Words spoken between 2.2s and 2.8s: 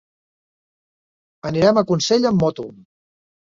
amb moto.